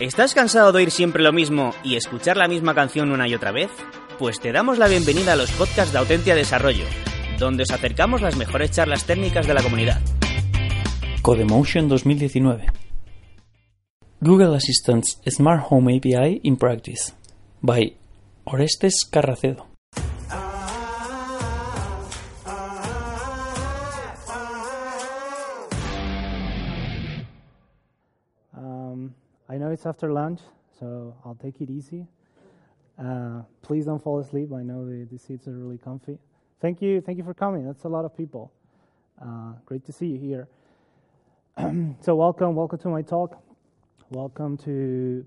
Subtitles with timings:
[0.00, 3.52] ¿Estás cansado de oír siempre lo mismo y escuchar la misma canción una y otra
[3.52, 3.70] vez?
[4.18, 6.86] Pues te damos la bienvenida a los podcasts de Autentia Desarrollo,
[7.38, 10.00] donde os acercamos las mejores charlas técnicas de la comunidad.
[11.20, 12.64] Codemotion 2019
[14.22, 17.12] Google Assistant's Smart Home API in Practice
[17.60, 17.94] by
[18.44, 19.69] Orestes Carracedo
[29.60, 30.40] know it's after lunch,
[30.78, 32.06] so I'll take it easy.
[32.98, 34.50] Uh, please don't fall asleep.
[34.54, 36.18] I know the, the seats are really comfy.
[36.62, 37.66] Thank you, thank you for coming.
[37.66, 38.50] That's a lot of people.
[39.20, 40.48] Uh, great to see you here.
[42.00, 43.38] so welcome, welcome to my talk.
[44.08, 45.26] Welcome to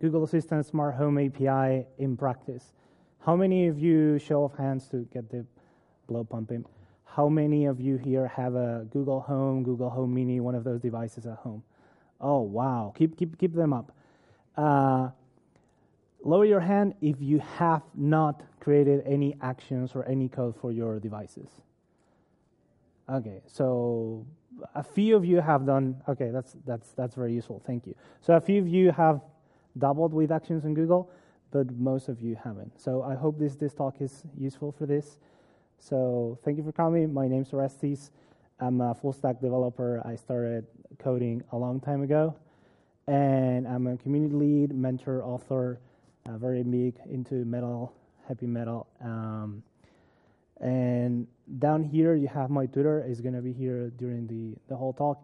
[0.00, 2.74] Google Assistant Smart Home API in practice.
[3.26, 5.44] How many of you, show of hands to get the
[6.06, 6.64] blow pumping,
[7.04, 10.80] how many of you here have a Google Home, Google Home Mini, one of those
[10.80, 11.64] devices at home?
[12.20, 12.92] Oh, wow.
[12.96, 13.92] Keep, keep, keep them up.
[14.56, 15.10] Uh,
[16.22, 20.98] lower your hand if you have not created any actions or any code for your
[20.98, 21.48] devices.
[23.08, 24.24] Okay, so
[24.74, 26.00] a few of you have done.
[26.08, 27.62] Okay, that's that's that's very useful.
[27.66, 27.94] Thank you.
[28.22, 29.20] So a few of you have
[29.76, 31.10] doubled with actions on Google,
[31.50, 32.80] but most of you haven't.
[32.80, 35.18] So I hope this this talk is useful for this.
[35.78, 37.12] So thank you for coming.
[37.12, 38.10] My name's Orestes.
[38.58, 40.00] I'm a full stack developer.
[40.06, 40.66] I started
[40.98, 42.34] coding a long time ago,
[43.06, 45.78] and I'm a community lead, mentor, author,
[46.28, 47.92] uh, very big into metal,
[48.26, 48.86] heavy metal.
[49.02, 49.62] Um,
[50.60, 51.26] and
[51.58, 53.00] down here, you have my Twitter.
[53.00, 55.22] It's going to be here during the, the whole talk.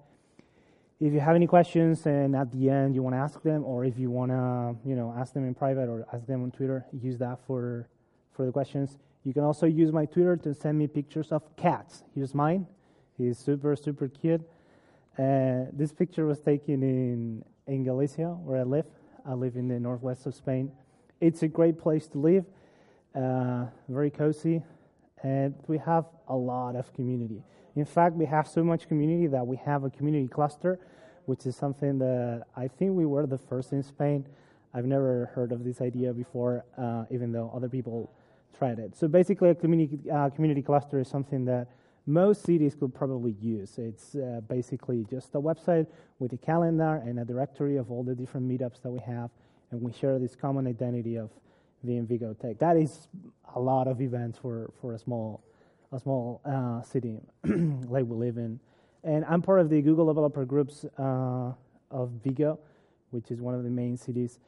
[1.01, 3.87] If you have any questions and at the end you want to ask them, or
[3.87, 6.85] if you want to, you know, ask them in private or ask them on Twitter,
[6.93, 7.89] use that for
[8.33, 8.99] for the questions.
[9.25, 12.05] You can also use my Twitter to send me pictures of cats.
[12.15, 12.67] Here's mine.
[13.17, 14.43] He's super super cute.
[15.21, 18.87] Uh, this picture was taken in in Galicia, where I live.
[19.27, 20.73] I live in the northwest of Spain.
[21.21, 22.47] It's a great place to live.
[23.15, 24.63] Uh, very cozy,
[25.23, 27.43] and we have a lot of community.
[27.77, 30.81] In fact, we have so much community that we have a community cluster,
[31.27, 34.27] which is something that I think we were the first in Spain.
[34.73, 38.11] I've never heard of this idea before, uh, even though other people
[38.57, 38.97] tried it.
[38.97, 41.69] So basically, a community uh, community cluster is something that
[42.07, 43.79] most cities could probably use.
[43.79, 45.87] It's uh, basically just a website
[46.19, 49.31] with a calendar and a directory of all the different meetups that we have,
[49.71, 51.31] and we share this common identity of
[51.87, 52.59] VM Vigo Tech.
[52.59, 53.09] That is
[53.55, 55.43] a lot of events for, for a small
[55.93, 58.61] a small uh, city like we live in.
[59.03, 61.53] And I'm part of the Google developer groups uh,
[61.91, 62.59] of Vigo,
[63.11, 64.39] which is one of the main cities.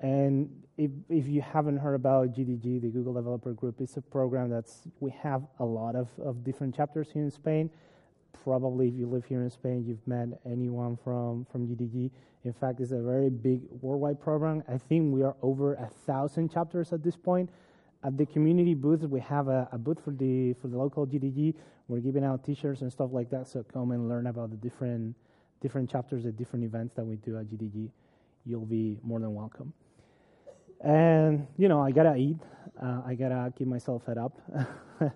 [0.00, 4.48] And if, if you haven't heard about GDG, the Google Developer Group, it's a program
[4.48, 7.68] that's we have a lot of, of different chapters here in Spain.
[8.44, 12.10] Probably, if you live here in Spain, you've met anyone from from GDG.
[12.44, 14.62] In fact, it's a very big worldwide program.
[14.68, 17.50] I think we are over a thousand chapters at this point.
[18.04, 21.54] At the community booth, we have a, a booth for the for the local GDG.
[21.88, 23.48] We're giving out T-shirts and stuff like that.
[23.48, 25.16] So come and learn about the different
[25.60, 27.90] different chapters, the different events that we do at GDG.
[28.44, 29.72] You'll be more than welcome.
[30.80, 32.36] And you know, I gotta eat.
[32.80, 34.40] Uh, I gotta keep myself fed up.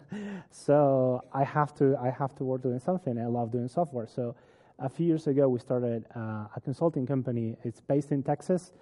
[0.51, 1.97] so I have to.
[1.97, 3.19] I have to work doing something.
[3.19, 4.07] I love doing software.
[4.07, 4.35] So
[4.79, 7.57] a few years ago, we started uh, a consulting company.
[7.63, 8.73] It's based in Texas.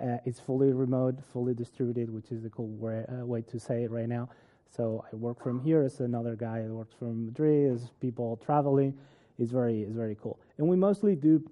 [0.00, 3.84] Uh, it's fully remote, fully distributed, which is a cool way, uh, way to say
[3.84, 4.28] it right now.
[4.68, 8.98] So I work from here as another guy who works from Madrid, as people traveling.
[9.38, 10.38] It's very, it's very cool.
[10.58, 11.42] And we mostly do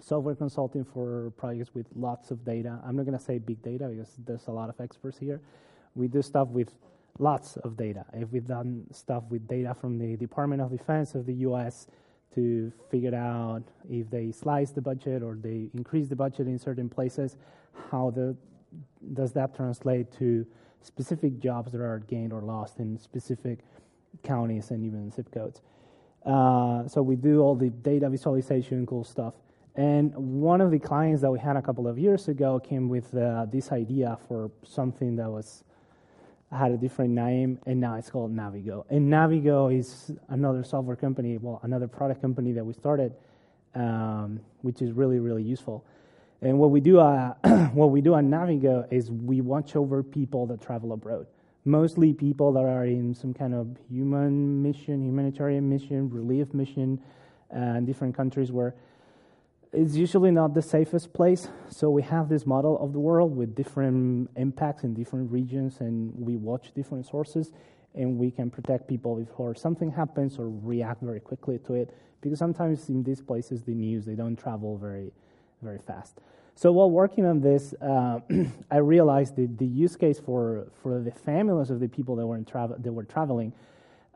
[0.00, 2.80] software consulting for projects with lots of data.
[2.84, 5.40] I'm not going to say big data because there's a lot of experts here.
[5.94, 6.72] We do stuff with
[7.18, 8.04] lots of data.
[8.12, 11.88] If we've done stuff with data from the Department of Defense of the US
[12.34, 16.88] to figure out if they slice the budget or they increase the budget in certain
[16.88, 17.36] places,
[17.90, 18.36] how the,
[19.14, 20.46] does that translate to
[20.82, 23.60] specific jobs that are gained or lost in specific
[24.22, 25.60] counties and even zip codes.
[26.24, 29.34] Uh, so we do all the data visualization, cool stuff.
[29.78, 33.14] And one of the clients that we had a couple of years ago came with
[33.14, 35.62] uh, this idea for something that was
[36.50, 38.84] had a different name, and now it's called Navigo.
[38.90, 43.12] And Navigo is another software company, well, another product company that we started,
[43.76, 45.84] um, which is really, really useful.
[46.42, 47.34] And what we do, uh,
[47.72, 51.28] what we do at Navigo is we watch over people that travel abroad.
[51.64, 57.00] Mostly people that are in some kind of human mission, humanitarian mission, relief mission,
[57.54, 58.74] uh, in different countries where
[59.72, 61.48] it's usually not the safest place.
[61.68, 66.12] So we have this model of the world with different impacts in different regions, and
[66.16, 67.52] we watch different sources,
[67.94, 71.94] and we can protect people before something happens or react very quickly to it.
[72.20, 75.12] Because sometimes in these places, the news they don't travel very,
[75.62, 76.20] very fast.
[76.54, 78.18] So while working on this, uh,
[78.70, 82.36] I realized that the use case for, for the families of the people that were,
[82.36, 83.52] in travel, that were traveling,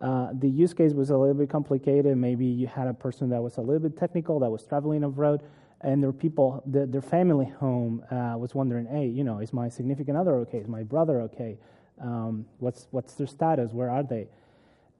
[0.02, 2.16] uh, the use case was a little bit complicated.
[2.16, 5.42] Maybe you had a person that was a little bit technical that was traveling abroad,
[5.80, 9.68] and their people, the, their family home uh, was wondering, hey, you know, is my
[9.68, 10.58] significant other okay?
[10.58, 11.56] Is my brother okay?
[12.00, 13.72] Um, what's what's their status?
[13.72, 14.28] Where are they?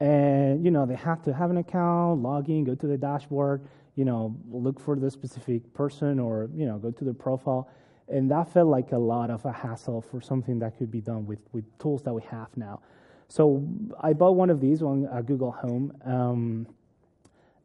[0.00, 3.68] And you know, they have to have an account, log in, go to the dashboard
[3.94, 7.68] you know, look for the specific person or, you know, go to the profile.
[8.08, 11.26] And that felt like a lot of a hassle for something that could be done
[11.26, 12.80] with, with tools that we have now.
[13.32, 13.66] So
[13.98, 15.96] I bought one of these on uh, Google Home.
[16.04, 16.66] Um,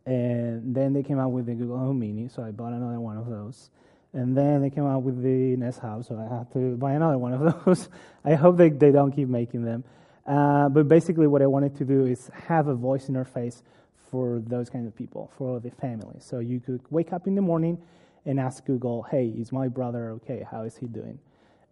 [0.06, 3.18] and then they came out with the Google Home Mini, so I bought another one
[3.18, 3.70] of those.
[4.14, 7.18] And then they came out with the Nest Hub, so I had to buy another
[7.18, 7.90] one of those.
[8.24, 9.84] I hope they, they don't keep making them.
[10.26, 13.62] Uh, but basically, what I wanted to do is have a voice interface
[14.10, 16.16] for those kind of people, for the family.
[16.20, 17.78] So you could wake up in the morning
[18.26, 20.48] and ask Google, hey, is my brother okay?
[20.50, 21.20] How is he doing?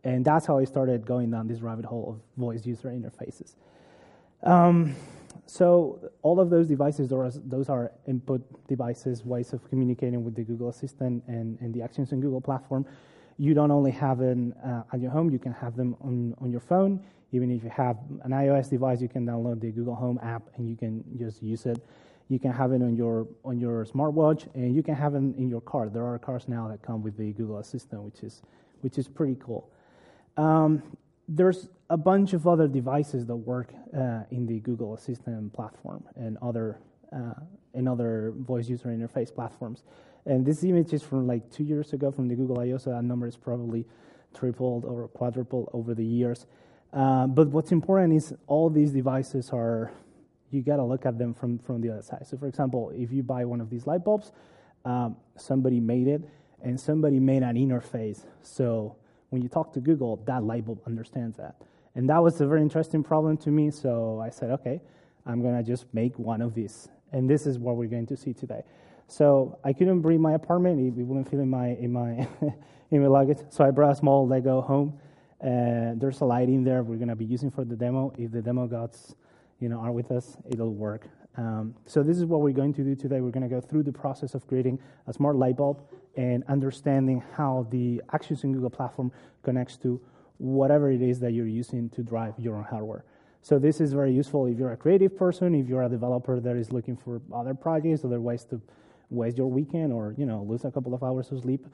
[0.04, 3.56] And that's how I started going down this rabbit hole of voice user interfaces.
[4.44, 4.96] Um,
[5.46, 7.10] so all of those devices,
[7.46, 12.12] those are input devices, ways of communicating with the Google Assistant and, and the Actions
[12.12, 12.86] on Google platform.
[13.38, 16.52] You don't only have them uh, at your home, you can have them on, on
[16.52, 17.04] your phone.
[17.32, 20.70] Even if you have an iOS device, you can download the Google Home app and
[20.70, 21.84] you can just use it
[22.28, 25.48] you can have it on your on your smartwatch, and you can have it in
[25.48, 25.90] your car.
[25.90, 28.42] There are cars now that come with the Google Assistant, which is
[28.82, 29.70] which is pretty cool.
[30.38, 30.82] Um,
[31.28, 36.38] there's a bunch of other devices that work uh, in the Google Assistant platform and
[36.42, 36.80] other
[37.16, 37.34] uh,
[37.74, 39.84] and other voice user interface platforms.
[40.26, 43.04] And this image is from like two years ago from the Google I/O, so that
[43.04, 43.86] number is probably
[44.34, 46.46] tripled or quadrupled over the years.
[46.94, 49.92] Uh, but what's important is all these devices are
[50.52, 52.26] you got to look at them from, from the other side.
[52.26, 54.32] So, for example, if you buy one of these light bulbs,
[54.86, 56.22] um, somebody made it
[56.64, 58.26] and somebody made an interface.
[58.42, 58.96] So,
[59.36, 61.56] when you talk to Google, that light bulb understands that.
[61.94, 63.70] And that was a very interesting problem to me.
[63.70, 64.80] So, I said, okay,
[65.26, 66.88] I'm going to just make one of these.
[67.12, 68.64] And this is what we're going to see today.
[69.10, 72.26] So, I couldn't bring my apartment, it, wouldn't fit in my, in, my,
[72.92, 73.40] in my luggage.
[73.50, 74.98] So, I brought a small Lego home.
[75.42, 78.14] There's a light in there we're going to be using for the demo.
[78.18, 79.16] If the demo gods,
[79.60, 81.10] you know, are with us, it'll work.
[81.36, 83.20] Um, so this is what we're going to do today.
[83.20, 85.82] We're going to go through the process of creating a smart light bulb
[86.18, 89.12] and understanding how the Actions on Google platform
[89.44, 90.02] connects to
[90.38, 93.06] whatever it is that you're using to drive your own hardware.
[93.42, 96.56] So this is very useful if you're a creative person, if you're a developer that
[96.56, 98.60] is looking for other projects, other ways to
[99.12, 101.66] waste your weekend or you know lose a couple of hours of sleep.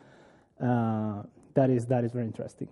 [0.61, 1.23] Uh,
[1.53, 2.67] that is that is very interesting.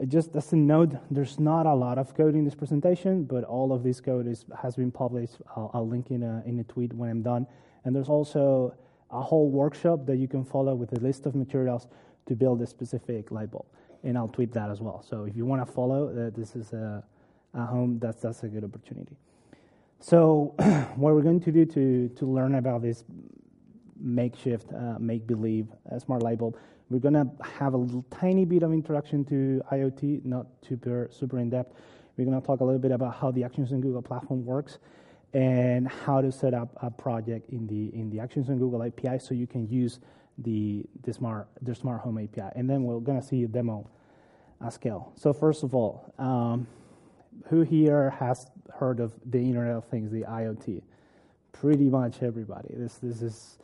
[0.00, 3.44] Uh, just as a note, there's not a lot of code in this presentation, but
[3.44, 5.36] all of this code is, has been published.
[5.56, 7.46] I'll, I'll link in a, in a tweet when I'm done.
[7.84, 8.74] And there's also
[9.12, 11.88] a whole workshop that you can follow with a list of materials
[12.26, 13.66] to build a specific light bulb.
[14.02, 15.02] And I'll tweet that as well.
[15.02, 17.02] So if you want to follow, uh, this is a,
[17.54, 19.16] a home, that's, that's a good opportunity.
[19.98, 20.54] So
[20.96, 23.04] what we're going to do to, to learn about this
[23.98, 26.56] makeshift, uh, make-believe uh, smart light bulb
[26.90, 31.38] we're going to have a little, tiny bit of introduction to IoT, not super, super
[31.38, 31.76] in depth.
[32.16, 34.78] We're going to talk a little bit about how the Actions on Google platform works
[35.32, 39.18] and how to set up a project in the in the Actions on Google API
[39.18, 40.00] so you can use
[40.38, 42.50] the the smart the smart home API.
[42.56, 43.88] And then we're going to see a demo
[44.64, 45.12] at scale.
[45.14, 46.66] So first of all, um,
[47.46, 50.82] who here has heard of the Internet of Things, the IoT?
[51.52, 52.74] Pretty much everybody.
[52.76, 53.58] This this is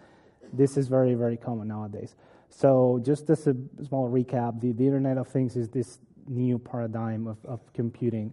[0.53, 2.15] this is very very common nowadays.
[2.51, 3.57] So, just as a
[3.87, 8.33] small recap, the, the Internet of Things is this new paradigm of, of computing.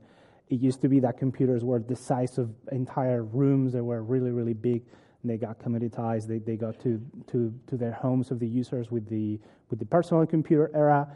[0.50, 4.32] It used to be that computers were the size of entire rooms, they were really,
[4.32, 4.84] really big.
[5.22, 6.28] And They got commoditized.
[6.28, 9.86] They, they got to, to, to their homes of the users with the, with the
[9.86, 11.08] personal computer era.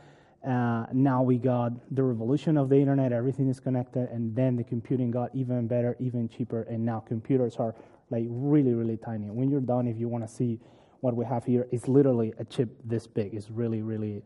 [0.47, 4.63] Uh, now we got the revolution of the internet, everything is connected, and then the
[4.63, 7.75] computing got even better, even cheaper, and now computers are
[8.11, 9.29] like really, really tiny.
[9.29, 10.59] When you're done, if you want to see
[11.01, 13.33] what we have here is literally a chip this big.
[13.33, 14.23] It's really, really,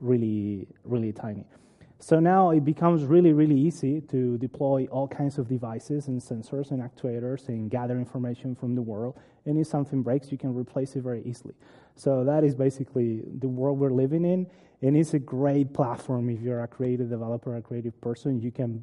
[0.00, 1.44] really, really tiny.
[2.02, 6.70] So now it becomes really, really easy to deploy all kinds of devices and sensors
[6.70, 9.18] and actuators and gather information from the world.
[9.44, 11.54] And if something breaks, you can replace it very easily.
[11.96, 14.46] So that is basically the world we're living in.
[14.80, 18.40] and it's a great platform if you're a creative developer, a creative person.
[18.40, 18.82] You can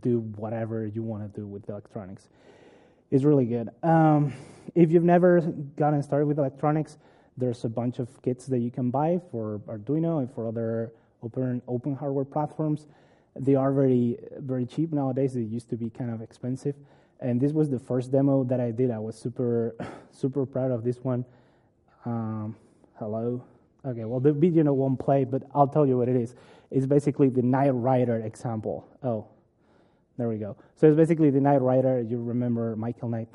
[0.00, 2.28] do whatever you want to do with electronics.
[3.10, 3.68] It's really good.
[3.82, 4.32] Um,
[4.74, 5.40] if you've never
[5.76, 6.96] gotten started with electronics,
[7.36, 11.62] there's a bunch of kits that you can buy for Arduino and for other open
[11.68, 12.86] open hardware platforms.
[13.36, 15.34] They are very very cheap nowadays.
[15.34, 16.74] They used to be kind of expensive.
[17.20, 18.90] And this was the first demo that I did.
[18.90, 19.74] I was super
[20.10, 21.24] super proud of this one.
[22.04, 22.56] Um,
[22.98, 23.44] hello.
[23.84, 26.34] Okay, well the video won't play, but I'll tell you what it is.
[26.70, 28.86] It's basically the Knight Rider example.
[29.02, 29.26] Oh,
[30.18, 30.56] there we go.
[30.74, 32.00] So it's basically the Knight Rider.
[32.00, 33.28] You remember Michael Knight.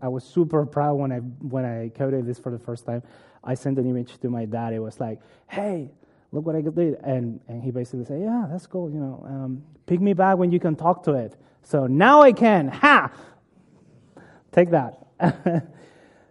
[0.00, 3.02] I was super proud when I when I coded this for the first time.
[3.44, 4.72] I sent an image to my dad.
[4.72, 5.90] It was like, "Hey,
[6.32, 8.90] look what I did," and and he basically said, "Yeah, that's cool.
[8.90, 12.32] You know, um, pick me back when you can talk to it." So now I
[12.32, 12.68] can.
[12.68, 13.12] Ha!
[14.52, 15.06] Take that.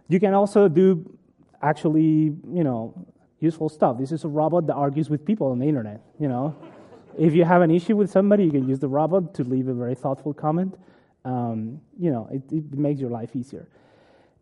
[0.08, 1.18] you can also do
[1.62, 3.06] actually, you know,
[3.38, 3.98] useful stuff.
[3.98, 6.00] This is a robot that argues with people on the internet.
[6.18, 6.56] You know.
[7.18, 9.74] If you have an issue with somebody, you can use the robot to leave a
[9.74, 10.76] very thoughtful comment.
[11.24, 13.68] Um, you know, it, it, makes your life easier.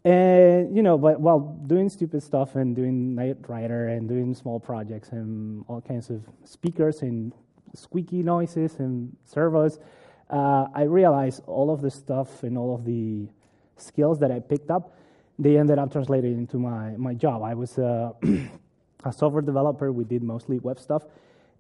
[0.09, 4.59] And you know, but while doing stupid stuff and doing Knight Rider and doing small
[4.59, 7.35] projects and all kinds of speakers and
[7.75, 9.79] squeaky noises and servos,
[10.31, 13.29] uh, I realized all of the stuff and all of the
[13.77, 14.97] skills that I picked up,
[15.39, 17.43] they ended up translated into my my job.
[17.43, 18.13] I was uh,
[19.05, 19.93] a software developer.
[19.93, 21.03] We did mostly web stuff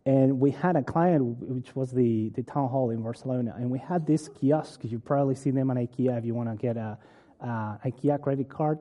[0.06, 3.78] and we had a client, which was the, the town hall in Barcelona, and we
[3.78, 4.80] had this kiosk.
[4.84, 6.96] You probably see them on IKEA if you want to get a,
[7.40, 8.78] a IKEA credit card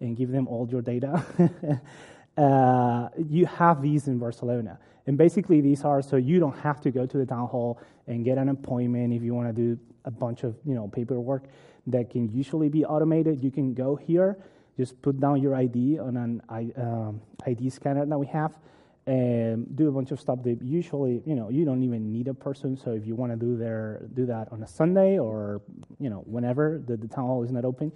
[0.00, 1.24] and give them all your data.
[2.36, 4.78] uh, you have these in Barcelona.
[5.06, 8.24] And basically, these are so you don't have to go to the town hall and
[8.24, 11.44] get an appointment if you want to do a bunch of you know paperwork
[11.86, 13.42] that can usually be automated.
[13.42, 14.36] You can go here,
[14.76, 16.42] just put down your ID on an
[16.76, 18.58] um, ID scanner that we have
[19.06, 22.34] and do a bunch of stuff that usually, you know, you don't even need a
[22.34, 22.76] person.
[22.76, 25.62] So if you want to do there, do that on a Sunday or,
[26.00, 27.92] you know, whenever the, the town hall is not open,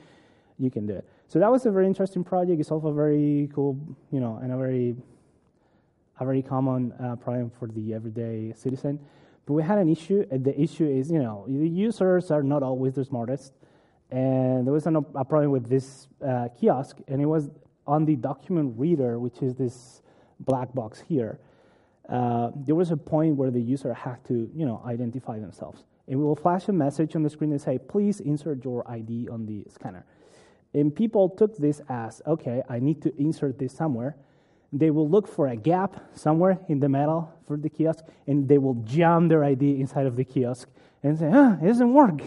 [0.58, 1.04] you can do it.
[1.26, 2.60] So that was a very interesting project.
[2.60, 3.76] It's also very cool,
[4.12, 4.94] you know, and a very,
[6.20, 9.00] a very common uh, problem for the everyday citizen.
[9.46, 12.62] But we had an issue, and the issue is, you know, the users are not
[12.62, 13.52] always the smartest.
[14.12, 17.50] And there was an, a problem with this uh, kiosk, and it was
[17.86, 20.02] on the document reader, which is this
[20.40, 21.38] black box here,
[22.08, 25.84] uh, there was a point where the user had to, you know, identify themselves.
[26.08, 29.28] And we will flash a message on the screen and say, please insert your ID
[29.28, 30.04] on the scanner.
[30.74, 34.16] And people took this as, okay, I need to insert this somewhere.
[34.72, 38.58] They will look for a gap somewhere in the metal for the kiosk, and they
[38.58, 40.68] will jam their ID inside of the kiosk
[41.02, 42.22] and say, ah, it doesn't work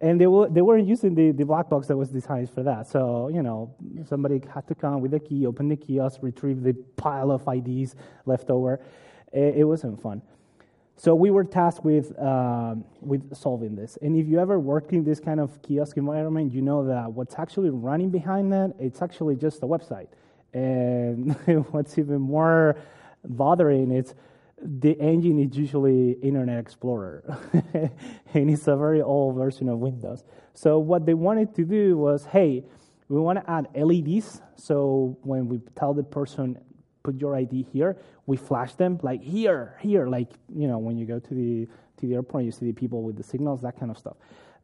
[0.00, 2.86] and they, were, they weren't using the, the black box that was designed for that.
[2.86, 3.74] So, you know,
[4.08, 7.96] somebody had to come with a key, open the kiosk, retrieve the pile of IDs
[8.24, 8.80] left over.
[9.32, 10.22] It, it wasn't fun.
[10.96, 13.98] So we were tasked with, um, with solving this.
[14.02, 17.36] And if you ever worked in this kind of kiosk environment, you know that what's
[17.38, 20.08] actually running behind that, it's actually just a website.
[20.52, 21.34] And
[21.70, 22.76] what's even more
[23.24, 24.14] bothering is
[24.62, 27.22] the engine is usually Internet Explorer,
[28.34, 30.24] and it's a very old version of Windows.
[30.54, 32.64] So what they wanted to do was, hey,
[33.08, 34.42] we want to add LEDs.
[34.56, 36.58] So when we tell the person
[37.02, 37.96] put your ID here,
[38.26, 42.06] we flash them like here, here, like you know when you go to the to
[42.06, 44.16] the airport, you see the people with the signals, that kind of stuff.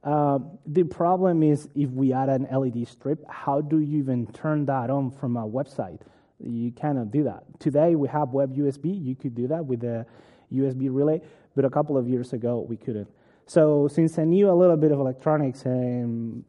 [0.03, 4.67] Uh, the problem is if we add an LED strip, how do you even turn
[4.67, 6.01] that on from a website?
[6.47, 7.45] You cannot do that.
[7.59, 9.03] Today we have web USB.
[9.03, 10.07] You could do that with a
[10.53, 11.21] USB relay,
[11.57, 13.09] but a couple of years ago we couldn't.
[13.47, 16.45] So since I knew a little bit of electronics and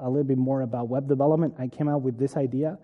[0.00, 2.78] a little bit more about web development, I came up with this idea.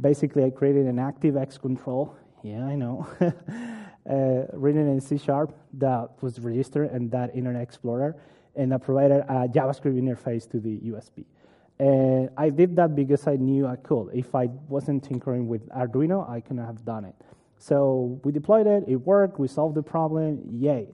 [0.00, 2.14] Basically, I created an ActiveX control.
[2.42, 3.06] Yeah, I know.
[3.20, 8.16] uh, written in C sharp that was registered in that Internet Explorer,
[8.56, 11.24] and I provided a JavaScript interface to the USB.
[11.80, 14.10] And I did that because I knew I could.
[14.12, 17.14] If I wasn't tinkering with Arduino, I couldn't have done it.
[17.56, 20.88] So we deployed it, it worked, we solved the problem, yay.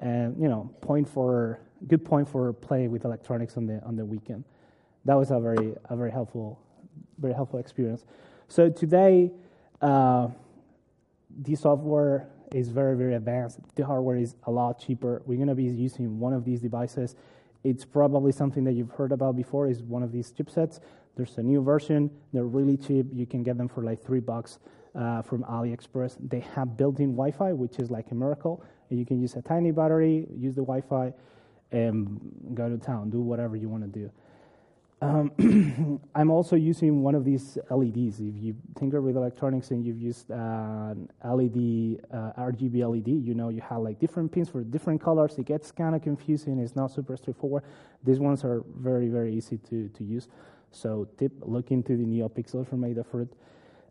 [0.00, 4.04] And you know, point for good point for playing with electronics on the on the
[4.04, 4.42] weekend.
[5.04, 6.58] That was a very a very helpful
[7.18, 8.04] very helpful experience.
[8.48, 9.30] So today
[9.80, 10.28] uh,
[11.42, 13.60] the software is very, very advanced.
[13.76, 15.22] The hardware is a lot cheaper.
[15.26, 17.14] We're going to be using one of these devices
[17.64, 20.80] it's probably something that you've heard about before is one of these chipsets.
[21.16, 22.10] There's a new version.
[22.32, 23.06] They're really cheap.
[23.12, 24.58] You can get them for like three bucks
[24.94, 26.16] uh, from AliExpress.
[26.28, 28.62] They have built-in Wi-Fi, which is like a miracle.
[28.90, 31.12] You can use a tiny battery, use the Wi-Fi,
[31.72, 32.20] and
[32.54, 34.10] go to town, do whatever you want to do.
[35.00, 38.20] Um, I'm also using one of these LEDs.
[38.20, 43.48] If you tinker with electronics and you've used uh, LED, uh, RGB LED, you know
[43.48, 45.36] you have like different pins for different colors.
[45.38, 46.58] It gets kind of confusing.
[46.58, 47.64] It's not super straightforward.
[48.02, 50.28] These ones are very, very easy to, to use.
[50.70, 53.28] So tip, look into the NeoPixel from Adafruit.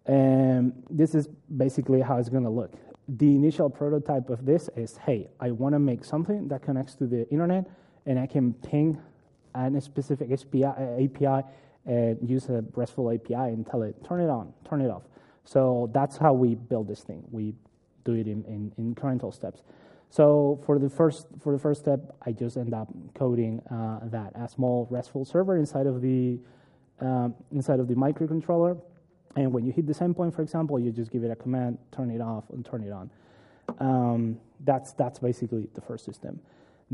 [0.05, 2.73] And this is basically how it's going to look.
[3.07, 7.07] The initial prototype of this is, hey, I want to make something that connects to
[7.07, 7.69] the internet
[8.05, 9.01] and I can ping
[9.55, 11.47] a specific API
[11.85, 15.03] and use a RESTful API and tell it, turn it on, turn it off.
[15.45, 17.23] So that's how we build this thing.
[17.31, 17.53] We
[18.05, 19.63] do it in, in, in incremental steps.
[20.09, 24.33] So for the first for the first step, I just end up coding uh, that
[24.35, 26.39] a small RESTful server inside of the
[27.01, 28.79] um, inside of the microcontroller.
[29.35, 31.79] And when you hit the send point, for example, you just give it a command,
[31.91, 33.09] turn it off, and turn it on.
[33.79, 36.39] Um, that's that's basically the first system.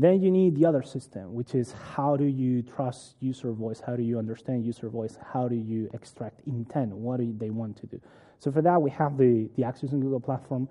[0.00, 3.82] Then you need the other system, which is how do you trust user voice?
[3.86, 5.18] How do you understand user voice?
[5.30, 6.96] How do you extract intent?
[6.96, 8.00] What do they want to do?
[8.38, 10.70] So for that, we have the, the Actions on Google platform,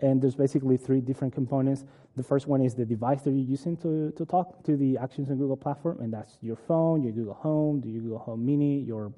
[0.00, 1.84] and there's basically three different components.
[2.16, 5.30] The first one is the device that you're using to, to talk to the Actions
[5.30, 9.12] on Google platform, and that's your phone, your Google Home, your Google Home Mini, your,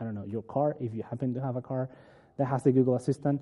[0.00, 1.88] I don't know, your car, if you happen to have a car
[2.38, 3.40] that has the Google Assistant.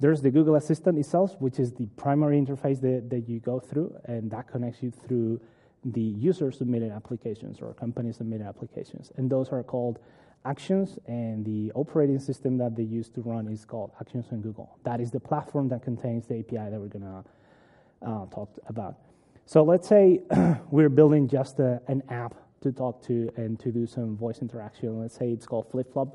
[0.00, 3.94] There's the Google Assistant itself, which is the primary interface that, that you go through,
[4.06, 5.40] and that connects you through
[5.84, 9.12] the user submitted applications or company submitted applications.
[9.16, 9.98] And those are called
[10.46, 14.78] Actions, and the operating system that they use to run is called Actions on Google.
[14.84, 18.96] That is the platform that contains the API that we're going to uh, talk about.
[19.44, 20.22] So let's say
[20.70, 24.98] we're building just a, an app to talk to and to do some voice interaction.
[24.98, 26.12] Let's say it's called FlipFlop.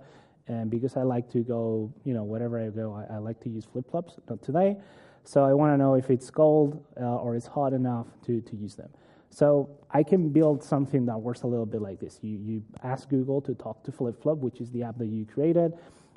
[0.48, 3.50] And because I like to go, you know, wherever I go, I, I like to
[3.50, 4.16] use flip flops.
[4.30, 4.78] Not today.
[5.24, 8.56] So I want to know if it's cold uh, or it's hot enough to, to
[8.56, 8.90] use them.
[9.32, 12.20] So I can build something that works a little bit like this.
[12.22, 15.74] You, you ask Google to talk to FlipFlop, which is the app that you created,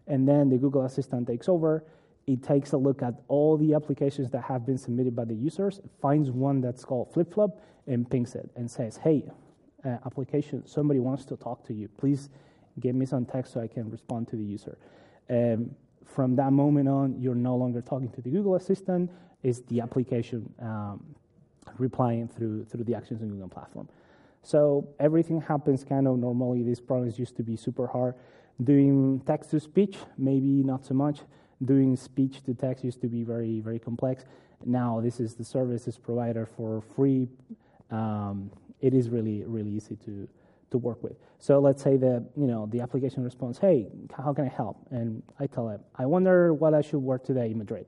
[0.07, 1.85] and then the Google Assistant takes over.
[2.27, 5.81] It takes a look at all the applications that have been submitted by the users,
[6.03, 9.25] finds one that's called FlipFlop, and pings it and says, hey,
[9.85, 11.89] uh, application, somebody wants to talk to you.
[11.97, 12.29] Please
[12.81, 14.79] give me some text so I can respond to the user.
[15.31, 19.11] Um, from that moment on, you're no longer talking to the Google Assistant,
[19.43, 21.05] it's the application um,
[21.79, 23.89] replying through, through the Actions on Google platform.
[24.43, 26.63] So everything happens kind of normally.
[26.63, 28.15] These programs used to be super hard.
[28.63, 31.21] Doing text to speech, maybe not so much.
[31.65, 34.25] Doing speech to text used to be very, very complex.
[34.65, 37.29] Now this is the services provider for free.
[37.91, 40.29] Um, it is really, really easy to,
[40.71, 41.17] to work with.
[41.39, 45.23] So let's say that you know the application responds, "Hey, how can I help?" And
[45.39, 47.87] I tell it, "I wonder what I should wear today in Madrid,"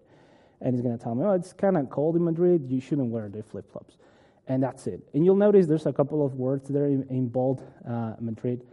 [0.60, 2.70] and he's going to tell me, "Oh, it's kind of cold in Madrid.
[2.70, 3.96] You shouldn't wear the flip flops,"
[4.48, 5.00] and that's it.
[5.14, 8.64] And you'll notice there's a couple of words there in, in bold, uh, Madrid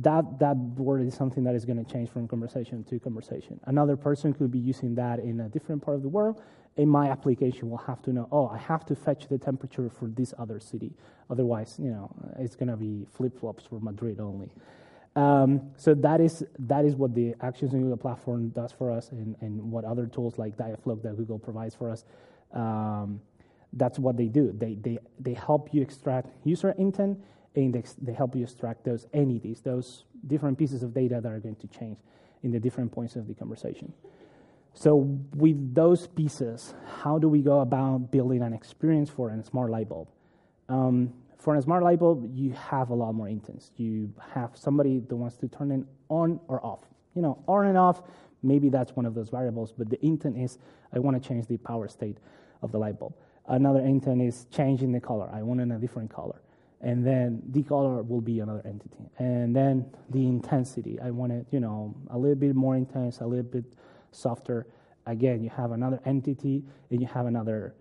[0.00, 3.58] that that word is something that is going to change from conversation to conversation.
[3.64, 6.42] Another person could be using that in a different part of the world.
[6.76, 10.08] In my application, will have to know, oh, I have to fetch the temperature for
[10.08, 10.92] this other city.
[11.28, 14.50] Otherwise, you know, it's going to be flip flops for Madrid only.
[15.16, 19.10] Um, so that is that is what the Actions on Google platform does for us,
[19.10, 22.04] and, and what other tools like Dialogflow that Google provides for us.
[22.52, 23.20] Um,
[23.72, 24.52] that's what they do.
[24.56, 27.18] They they they help you extract user intent
[27.54, 31.56] index, they help you extract those entities, those different pieces of data that are going
[31.56, 31.98] to change
[32.42, 33.92] in the different points of the conversation.
[34.72, 39.70] So, with those pieces, how do we go about building an experience for a smart
[39.70, 40.08] light bulb?
[40.68, 43.72] Um, for a smart light bulb, you have a lot more intents.
[43.76, 46.80] You have somebody that wants to turn it on or off.
[47.14, 48.02] You know, on and off,
[48.42, 50.58] maybe that's one of those variables, but the intent is
[50.94, 52.18] I want to change the power state
[52.62, 53.14] of the light bulb.
[53.48, 55.28] Another intent is changing the color.
[55.32, 56.40] I want it in a different color
[56.82, 59.10] and then the color will be another entity.
[59.18, 63.26] And then the intensity, I want it, you know, a little bit more intense, a
[63.26, 63.64] little bit
[64.12, 64.66] softer.
[65.06, 67.74] Again, you have another entity and you have another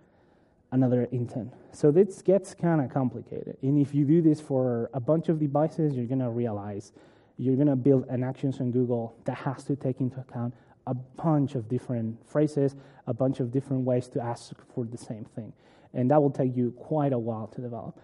[0.72, 1.52] another intent.
[1.72, 3.58] So this gets kind of complicated.
[3.64, 6.92] And if you do this for a bunch of devices, you're going to realize
[7.38, 10.54] you're going to build an actions on Google that has to take into account
[10.86, 12.76] a bunch of different phrases,
[13.08, 15.54] a bunch of different ways to ask for the same thing.
[15.94, 18.00] And that will take you quite a while to develop.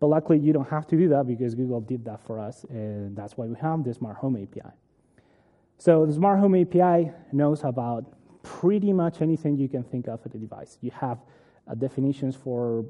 [0.00, 3.14] But luckily, you don't have to do that because Google did that for us, and
[3.14, 4.72] that's why we have the Smart Home API.
[5.76, 8.04] So the Smart Home API knows about
[8.42, 10.78] pretty much anything you can think of at the device.
[10.80, 11.18] You have
[11.68, 12.86] uh, definitions for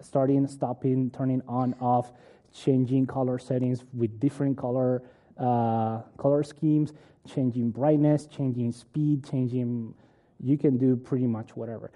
[0.00, 2.12] starting, stopping, turning on, off,
[2.52, 5.02] changing color settings with different color
[5.38, 6.92] uh, color schemes,
[7.32, 9.94] changing brightness, changing speed, changing.
[10.40, 11.90] You can do pretty much whatever.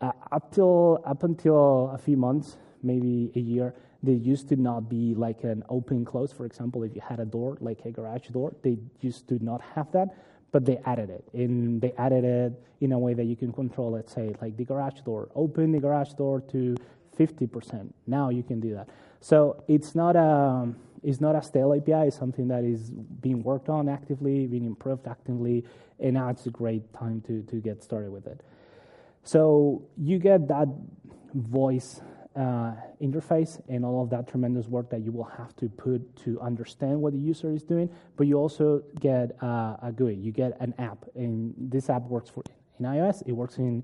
[0.00, 4.88] Uh, up till up until a few months, maybe a year, They used to not
[4.88, 6.32] be like an open close.
[6.32, 9.60] For example, if you had a door, like a garage door, they used to not
[9.74, 10.14] have that,
[10.52, 11.24] but they added it.
[11.32, 14.64] And they added it in a way that you can control it, say, like the
[14.64, 16.76] garage door, open the garage door to
[17.18, 17.92] 50%.
[18.06, 18.88] Now you can do that.
[19.20, 23.68] So it's not a, it's not a stale API, it's something that is being worked
[23.68, 25.64] on actively, being improved actively,
[25.98, 28.40] and now it's a great time to, to get started with it.
[29.24, 30.68] So you get that
[31.34, 32.00] voice
[32.38, 32.72] uh,
[33.02, 37.00] interface and all of that tremendous work that you will have to put to understand
[37.00, 37.90] what the user is doing.
[38.16, 40.14] But you also get uh, a GUI.
[40.14, 42.44] You get an app, and this app works for
[42.78, 43.22] in iOS.
[43.26, 43.82] It works in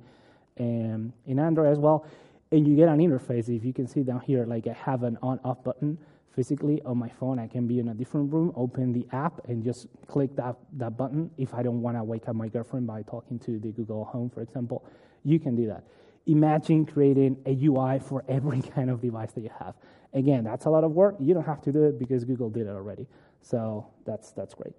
[0.61, 2.07] um, in Android as well,
[2.53, 3.49] and you get an interface.
[3.49, 5.99] If you can see down here, like I have an on-off button
[6.37, 7.41] physically on my phone.
[7.41, 10.97] I can be in a different room, open the app, and just click that that
[10.97, 11.29] button.
[11.39, 14.31] If I don't want to wake up my girlfriend by talking to the Google Home,
[14.31, 14.85] for example,
[15.25, 15.83] you can do that
[16.27, 19.75] imagine creating a UI for every kind of device that you have.
[20.13, 21.17] Again, that's a lot of work.
[21.19, 23.07] You don't have to do it because Google did it already.
[23.43, 24.75] So that's, that's great.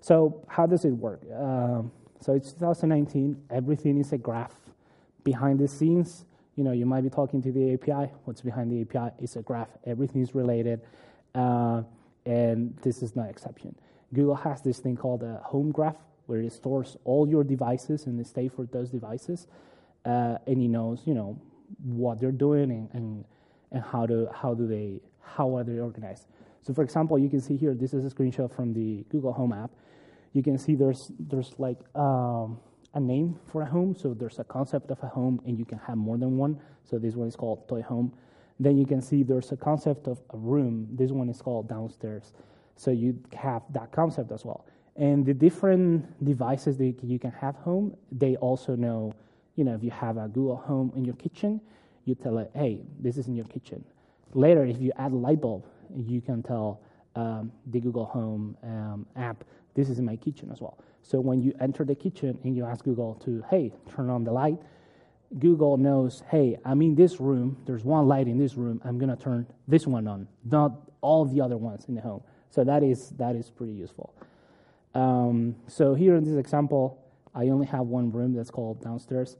[0.00, 1.22] So, how does it work?
[1.36, 3.42] Um, so, it's 2019.
[3.50, 4.54] Everything is a graph.
[5.24, 6.24] Behind the scenes,
[6.54, 8.12] you know, you might be talking to the API.
[8.24, 9.68] What's behind the API is a graph.
[9.84, 10.80] Everything is related.
[11.34, 11.82] Uh,
[12.24, 13.74] and this is no exception.
[14.14, 15.96] Google has this thing called a home graph
[16.26, 19.46] where it stores all your devices and the state for those devices
[20.08, 21.38] uh, and he knows, you know,
[21.84, 23.24] what they're doing and, and,
[23.72, 26.26] and how, to, how, do they, how are they organized.
[26.62, 29.52] So, for example, you can see here, this is a screenshot from the Google Home
[29.52, 29.70] app.
[30.32, 32.58] You can see there's, there's like um,
[32.94, 33.94] a name for a home.
[33.94, 36.58] So, there's a concept of a home, and you can have more than one.
[36.84, 38.12] So, this one is called Toy Home.
[38.58, 40.88] Then you can see there's a concept of a room.
[40.92, 42.32] This one is called Downstairs.
[42.76, 44.64] So, you have that concept as well.
[44.96, 49.12] And the different devices that you can have home, they also know
[49.58, 51.60] you know, if you have a Google Home in your kitchen,
[52.04, 53.84] you tell it, hey, this is in your kitchen.
[54.34, 55.66] Later, if you add a light bulb,
[55.96, 56.80] you can tell
[57.16, 59.42] um, the Google Home um, app,
[59.74, 60.78] this is in my kitchen as well.
[61.02, 64.30] So when you enter the kitchen and you ask Google to, hey, turn on the
[64.30, 64.58] light,
[65.40, 69.10] Google knows, hey, I'm in this room, there's one light in this room, I'm going
[69.10, 72.22] to turn this one on, not all the other ones in the home.
[72.50, 74.14] So that is, that is pretty useful.
[74.94, 79.36] Um, so here in this example, I only have one room that's called downstairs.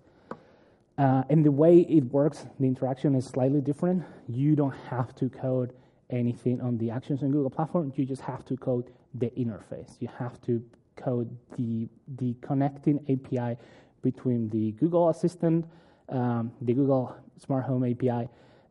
[0.99, 4.05] Uh, and the way it works, the interaction is slightly different.
[4.27, 5.73] You don't have to code
[6.11, 7.93] anything on the Actions on Google platform.
[7.95, 9.93] You just have to code the interface.
[10.01, 10.63] You have to
[10.97, 13.57] code the the connecting API
[14.03, 15.67] between the Google Assistant,
[16.09, 18.29] um, the Google Smart Home API,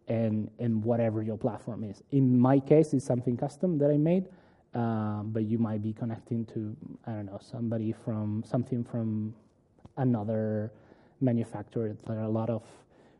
[0.10, 2.04] and and whatever your platform is.
[2.12, 4.28] In my case, it's something custom that I made,
[4.74, 9.34] um, but you might be connecting to I don't know somebody from something from
[9.96, 10.74] another
[11.22, 11.96] manufacturer.
[12.06, 12.64] There are a lot of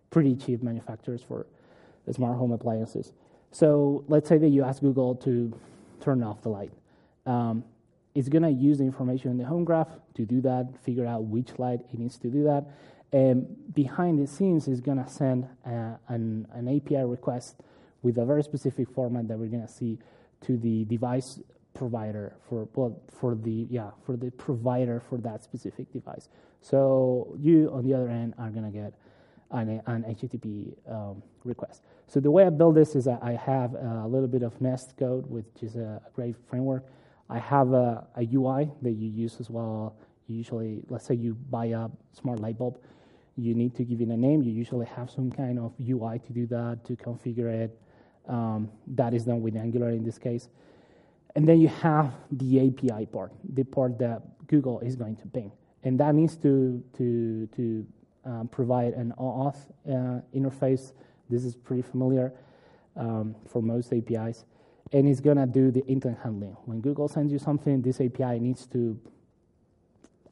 [0.10, 1.46] pretty cheap manufacturers for
[2.12, 3.14] smart home appliances.
[3.52, 5.58] So let's say that you ask Google to
[6.00, 6.72] turn off the light.
[7.26, 7.64] Um,
[8.16, 11.26] it's going to use the information in the home graph to do that, figure out
[11.26, 12.66] which light it needs to do that.
[13.12, 17.58] And behind the scenes, it's going to send a, an, an API request
[18.02, 20.00] with a very specific format that we're going to see
[20.42, 21.40] to the device
[21.74, 26.28] provider for well for the yeah for the provider for that specific device.
[26.62, 28.94] So you on the other end are gonna get
[29.52, 31.84] an, an HTTP um, request.
[32.08, 35.26] So the way I build this is I have a little bit of Nest code,
[35.28, 36.86] which is a, great framework.
[37.30, 39.96] I have a, a UI that you use as well.
[40.28, 42.80] Usually, let's say you buy a smart light bulb,
[43.36, 44.42] you need to give it a name.
[44.42, 47.80] You usually have some kind of UI to do that, to configure it.
[48.28, 50.50] Um, that is done with Angular in this case.
[51.36, 55.52] And then you have the API part, the part that Google is going to ping.
[55.88, 57.88] And that needs to, to, to
[58.26, 59.56] um, provide an OAuth
[59.88, 60.92] uh, interface.
[61.30, 62.34] This is pretty familiar
[62.98, 64.44] um, for most APIs.
[64.92, 66.58] And it's going to do the intent handling.
[66.66, 69.00] When Google sends you something, this API needs to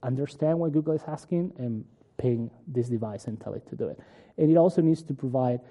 [0.03, 1.85] understand what Google is asking and
[2.17, 3.97] ping this device and tell it to do it.
[4.37, 5.61] And it also needs to provide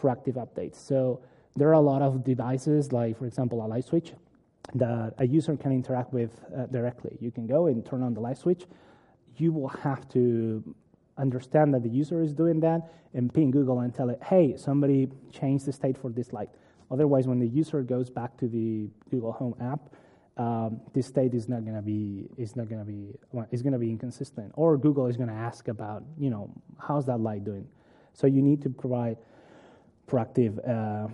[0.00, 0.76] proactive updates.
[0.76, 1.22] So
[1.56, 4.12] there are a lot of devices, like, for example, a light switch,
[4.76, 7.18] that a user can interact with uh, directly.
[7.20, 8.66] You can go and turn on the light switch.
[9.36, 10.74] You will have to
[11.16, 15.08] understand that the user is doing that and ping Google and tell it, hey, somebody
[15.32, 16.50] changed the state for this light.
[16.90, 19.80] Otherwise, when the user goes back to the Google Home app,
[20.36, 23.62] um, this state is not going to be is not going to be well, is
[23.62, 27.20] going to be inconsistent, or Google is going to ask about you know how's that
[27.20, 27.68] light doing.
[28.14, 29.16] So you need to provide
[30.08, 31.08] proactive uh,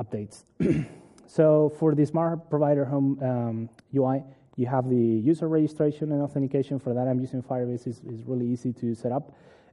[0.00, 0.44] updates.
[1.28, 4.24] So for the smart provider home um, UI,
[4.58, 6.80] you have the user registration and authentication.
[6.80, 7.86] For that, I'm using Firebase.
[7.86, 9.32] is really easy to set up.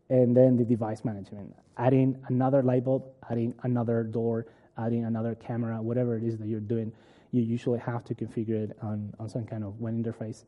[0.09, 4.45] And then the device management, adding another light bulb, adding another door,
[4.77, 6.93] adding another camera, whatever it is that you're doing,
[7.31, 10.43] you usually have to configure it on, on some kind of web interface.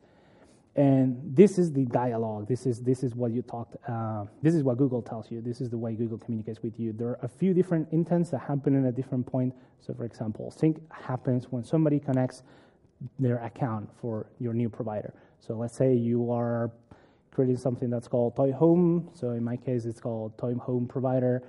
[0.75, 2.47] And this is the dialogue.
[2.47, 3.75] This is this is what you talked.
[3.89, 5.41] Uh, this is what Google tells you.
[5.41, 6.93] This is the way Google communicates with you.
[6.93, 9.55] There are a few different intents that happen in a different point.
[9.79, 12.43] So, for example, sync happens when somebody connects
[13.19, 15.13] their account for your new provider.
[15.39, 16.71] So, let's say you are
[17.31, 19.09] creating something that's called Toy Home.
[19.13, 21.43] So, in my case, it's called Toy Home Provider.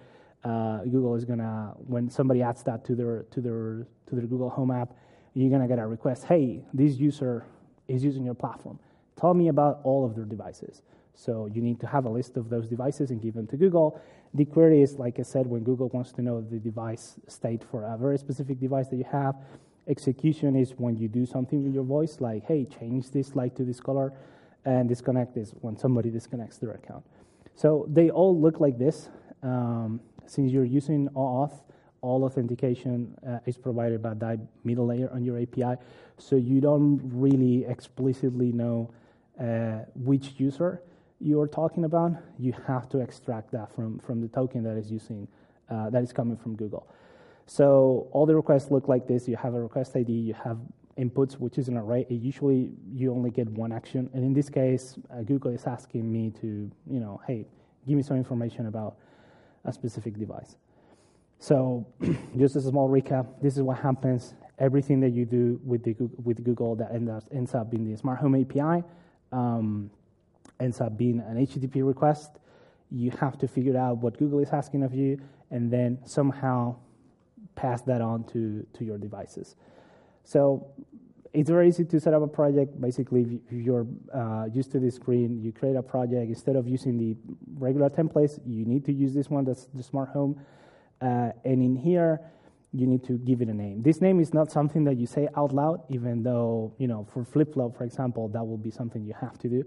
[0.45, 4.51] Uh, Google is gonna when somebody adds that to their to their to their Google
[4.51, 4.95] Home app,
[5.35, 6.25] you're gonna get a request.
[6.25, 7.45] Hey, this user
[7.89, 8.79] is using your platform
[9.19, 10.83] Tell me about all of their devices.
[11.15, 14.01] So you need to have a list of those devices and give them to Google.
[14.35, 17.83] The query is, like I said, when Google wants to know the device state for
[17.85, 19.35] a very specific device that you have.
[19.89, 23.65] Execution is when you do something with your voice, like, hey, change this light to
[23.65, 24.13] this color.
[24.65, 27.05] And disconnect is when somebody disconnects their account.
[27.55, 29.09] So they all look like this.
[29.43, 31.63] Um, since you're using OAuth,
[32.01, 35.81] all authentication uh, is provided by that middle layer on your API.
[36.19, 38.91] So you don't really explicitly know
[39.41, 40.83] uh, which user
[41.21, 44.91] you are talking about, you have to extract that from, from the token that is
[44.91, 45.27] using
[45.71, 46.89] uh, that is coming from Google.
[47.49, 49.27] So all the requests look like this.
[49.27, 50.59] You have a request ID, you have
[50.99, 52.05] inputs, which is an array.
[52.11, 56.13] It usually you only get one action, and in this case, uh, Google is asking
[56.13, 57.47] me to, you know, hey,
[57.87, 58.99] give me some information about
[59.65, 60.57] a specific device.
[61.39, 61.87] So,
[62.37, 63.27] just a small recap.
[63.41, 64.35] This is what happens.
[64.59, 68.19] Everything that you do with the with Google that ends up, ends up the Smart
[68.19, 68.85] Home API
[69.33, 69.91] um,
[70.61, 72.41] ends up being an HTTP request.
[72.91, 75.19] You have to figure out what Google is asking of you
[75.51, 76.77] and then somehow
[77.59, 79.57] pass that on to, to your devices.
[80.23, 80.71] So
[81.33, 82.81] it's very easy to set up a project.
[82.81, 86.29] Basically, if you're uh, used to this screen, you create a project.
[86.29, 87.17] Instead of using the
[87.59, 90.41] regular templates, you need to use this one that's the smart home.
[91.01, 92.21] Uh, and in here,
[92.73, 93.83] you need to give it a name.
[93.83, 97.25] This name is not something that you say out loud, even though, you know, for
[97.25, 99.65] flip flop, for example, that will be something you have to do.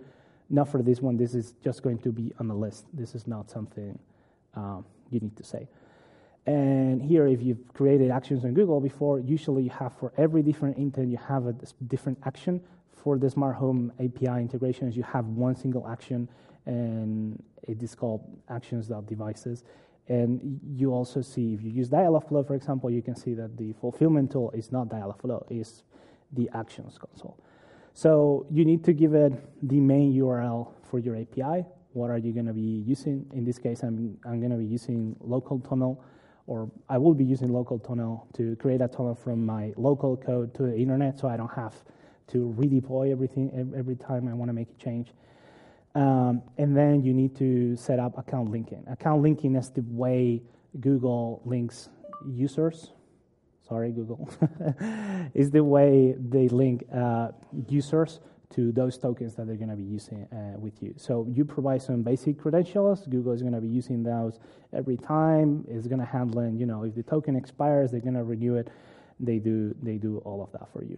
[0.49, 2.85] Not for this one, this is just going to be on the list.
[2.93, 3.97] This is not something
[4.53, 5.67] um, you need to say.
[6.45, 10.77] And here, if you've created actions on Google before, usually you have for every different
[10.77, 11.53] intent, you have a
[11.87, 12.61] different action.
[12.91, 16.29] For the smart home API integrations, you have one single action,
[16.65, 19.63] and it is called actions.devices.
[20.07, 23.73] And you also see, if you use Dialogflow, for example, you can see that the
[23.73, 25.83] fulfillment tool is not Dialogflow, it's
[26.33, 27.37] the Actions console.
[27.93, 29.33] So you need to give it
[29.67, 31.65] the main URL for your API.
[31.93, 33.29] What are you going to be using?
[33.33, 36.03] In this case, I'm, I'm going to be using local tunnel,
[36.51, 40.53] or I will be using local tunnel to create a tunnel from my local code
[40.55, 41.73] to the internet so I don't have
[42.31, 45.13] to redeploy everything every time I want to make a change.
[45.95, 48.83] Um, and then you need to set up account linking.
[48.91, 50.41] Account linking is the way
[50.81, 51.87] Google links
[52.27, 52.91] users.
[53.65, 54.29] Sorry, Google.
[55.33, 57.29] is the way they link uh,
[57.69, 58.19] users
[58.55, 60.93] to those tokens that they're going to be using uh, with you.
[60.97, 63.05] So you provide some basic credentials.
[63.07, 64.39] Google is going to be using those
[64.73, 65.65] every time.
[65.67, 68.69] It's going to handle, you know, if the token expires, they're going to renew it.
[69.19, 70.97] They do they do all of that for you.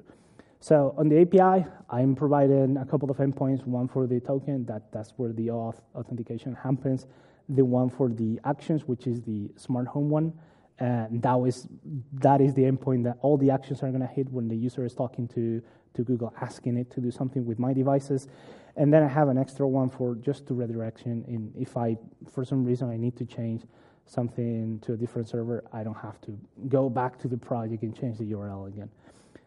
[0.63, 4.93] So on the API, I'm providing a couple of endpoints, one for the token, that,
[4.93, 7.05] that's where the auth authentication happens,
[7.49, 10.31] the one for the actions, which is the smart home one.
[10.79, 11.67] And that is,
[12.13, 14.85] that is the endpoint that all the actions are going to hit when the user
[14.85, 15.61] is talking to,
[15.95, 18.27] to Google, asking it to do something with my devices.
[18.75, 21.23] And then I have an extra one for just to redirection.
[21.27, 21.97] In if I,
[22.31, 23.63] for some reason, I need to change
[24.05, 27.97] something to a different server, I don't have to go back to the project and
[27.97, 28.89] change the URL again.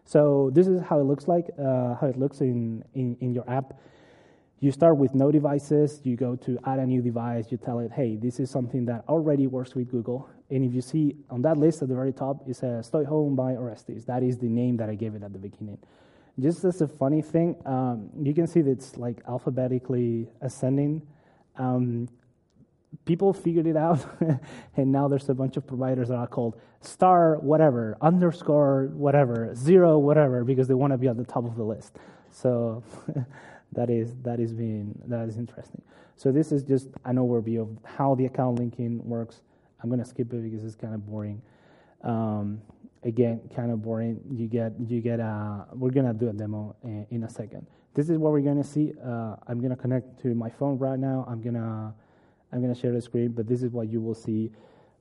[0.04, 3.48] So this is how it looks like, uh, how it looks in, in, in, your
[3.50, 3.74] app.
[4.60, 7.90] You start with no devices, you go to add a new device, you tell it,
[7.92, 10.28] hey, this is something that already works with Google.
[10.48, 13.34] And if you see on that list at the very top, it says Toy Home
[13.34, 14.04] by Orestes.
[14.06, 15.78] That is the name that I gave it at the beginning.
[16.38, 21.02] Just as a funny thing, um, you can see that it's like alphabetically ascending.
[21.56, 22.08] Um,
[23.06, 24.04] people figured it out,
[24.76, 29.98] and now there's a bunch of providers that are called star whatever, underscore whatever, zero
[29.98, 31.96] whatever, because they want to be at the top of the list.
[32.30, 32.82] So
[33.72, 35.80] that is that is being that is interesting.
[36.16, 39.42] So this is just an overview of how the account linking works.
[39.82, 41.42] I'm going to skip it because it's kind of boring.
[42.02, 42.62] Um,
[43.06, 44.20] again, kind of boring.
[44.30, 45.66] You get you get a.
[45.72, 47.66] We're going to do a demo in, in, a second.
[47.94, 48.92] This is what we're going to see.
[49.02, 51.24] Uh, I'm going to connect to my phone right now.
[51.28, 51.94] I'm going to
[52.52, 54.50] I'm to share the screen, but this is what you will see.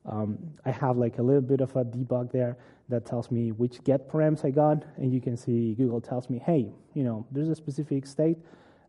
[0.05, 2.57] Um, I have like a little bit of a debug there
[2.89, 6.39] that tells me which get params I got, and you can see Google tells me,
[6.45, 8.37] hey, you know, there's a specific state.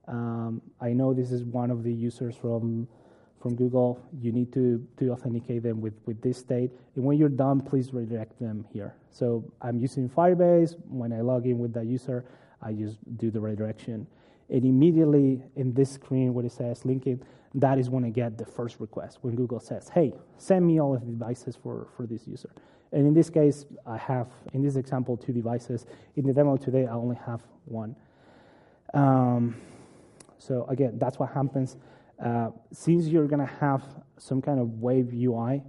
[0.08, 2.86] Um, I know this is one of the users from
[3.46, 4.04] from Google.
[4.20, 6.72] You need to, to authenticate them with, with this state.
[6.96, 8.96] And when you're done, please redirect them here.
[9.12, 10.74] So I'm using Firebase.
[10.88, 12.24] When I log in with that user,
[12.60, 14.08] I just do the redirection.
[14.50, 17.22] And immediately in this screen where it says linking,
[17.54, 19.18] that is when I get the first request.
[19.22, 22.50] When Google says, hey, send me all of the devices for, for this user.
[22.90, 25.86] And in this case, I have, in this example, two devices.
[26.16, 27.94] In the demo today, I only have one.
[28.92, 29.54] Um,
[30.38, 31.76] so again, that's what happens.
[32.24, 33.82] Uh, since you're going to have
[34.18, 35.62] some kind of wave UI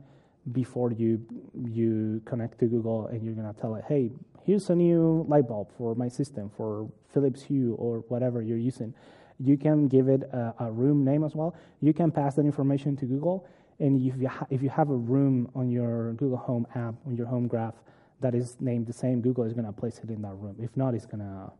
[0.53, 1.21] before you
[1.53, 4.11] you connect to Google and you're going to tell it, hey,
[4.45, 8.93] here's a new light bulb for my system for Philips Hue or whatever you're using.
[9.39, 11.53] You can give it a, a room name as well.
[11.81, 13.45] You can pass that information to Google,
[13.79, 17.15] and if you ha- if you have a room on your Google Home app on
[17.15, 17.75] your home graph
[18.21, 20.55] that is named the same, Google is going to place it in that room.
[20.59, 21.51] If not, it's going to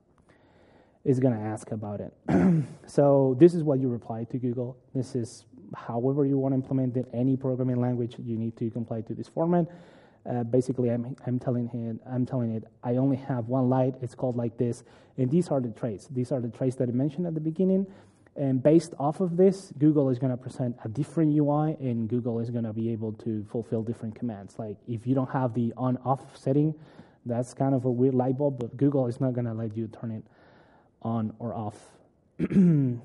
[1.07, 2.13] is going to ask about it.
[2.85, 4.77] so this is what you reply to Google.
[4.93, 7.07] This is however you want to implement it.
[7.13, 9.67] Any programming language, you need to comply to this format.
[10.29, 13.95] Uh, basically, I'm, I'm telling him, I'm telling it, I only have one light.
[14.01, 14.83] It's called like this,
[15.17, 16.07] and these are the traits.
[16.07, 17.87] These are the traits that I mentioned at the beginning.
[18.35, 22.39] And based off of this, Google is going to present a different UI, and Google
[22.41, 24.59] is going to be able to fulfill different commands.
[24.59, 26.75] Like if you don't have the on-off setting,
[27.25, 29.87] that's kind of a weird light bulb, but Google is not going to let you
[29.87, 30.23] turn it
[31.01, 31.77] on or off.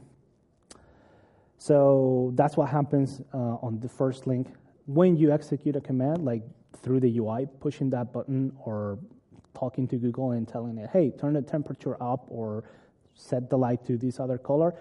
[1.58, 4.48] so that's what happens uh, on the first link.
[4.86, 6.42] When you execute a command, like
[6.82, 8.98] through the UI, pushing that button or
[9.54, 12.64] talking to Google and telling it, hey, turn the temperature up or
[13.14, 14.74] set the light to this other color,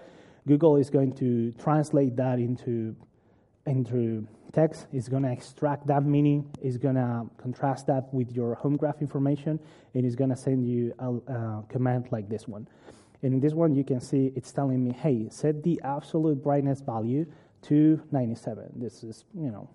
[0.46, 2.96] Google is going to translate that into,
[3.66, 8.54] into text, It's going to extract that meaning, It's going to contrast that with your
[8.56, 9.58] home graph information,
[9.94, 12.68] and it's going to send you a, a command like this one.
[13.22, 16.80] And in this one, you can see it's telling me, hey, set the absolute brightness
[16.80, 17.26] value
[17.62, 18.72] to 97.
[18.76, 19.68] This is, you know,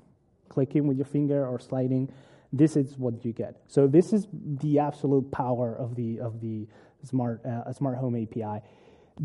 [0.49, 2.11] clicking with your finger or sliding.
[2.51, 3.61] This is what you get.
[3.67, 6.67] So this is the absolute power of the of the
[7.03, 8.61] smart uh, smart home API.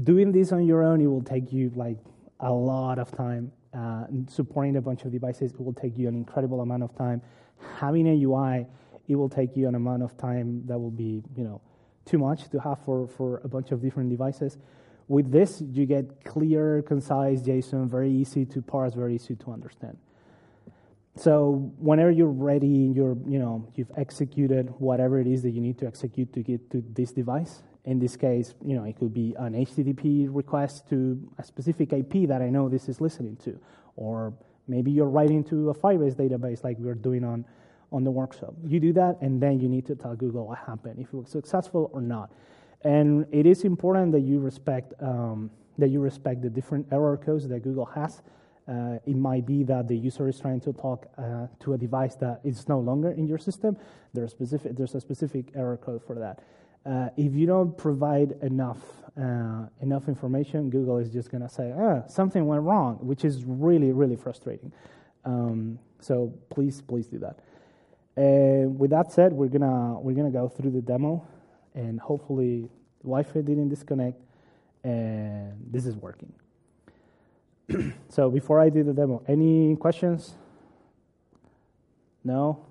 [0.05, 1.99] Doing this on your own, it will take you like
[2.41, 3.53] a lot of time.
[3.75, 7.23] Uh, supporting a bunch of devices, it will take you an incredible amount of time.
[7.79, 8.67] Having a UI,
[9.09, 11.61] it will take you an amount of time that will be, you know,
[12.05, 14.59] too much to have for, for a bunch of different devices.
[15.09, 19.99] With this, you get clear, concise JSON, very easy to parse, very easy to understand.
[21.17, 25.79] So whenever you're ready, you're you know you've executed whatever it is that you need
[25.79, 27.63] to execute to get to this device.
[27.85, 32.29] In this case, you know it could be an HTTP request to a specific IP
[32.29, 33.61] that I know this is listening to,
[33.97, 34.33] or
[34.67, 37.45] maybe you're writing to a Firebase database like we're doing on
[37.93, 38.55] on the workshop.
[38.67, 41.29] You do that, and then you need to tell Google what happened, if it was
[41.29, 42.33] successful or not.
[42.83, 47.49] And it is important that you respect um, that you respect the different error codes
[47.49, 48.23] that Google has.
[48.69, 52.15] Uh, it might be that the user is trying to talk uh, to a device
[52.17, 53.77] that is no longer in your system.
[54.13, 56.41] There's specific there's a specific error code for that.
[56.85, 58.79] Uh, if you don't provide enough
[59.21, 63.45] uh, enough information, Google is just going to say, ah, something went wrong, which is
[63.45, 64.73] really really frustrating.
[65.25, 67.39] Um, so please please do that.
[68.17, 71.27] And with that said, we're gonna we're gonna go through the demo,
[71.75, 72.69] and hopefully
[73.03, 74.21] Wi-Fi didn't disconnect,
[74.85, 76.33] and this is working.
[78.09, 80.35] so before I do the demo, any questions?
[82.25, 82.67] No,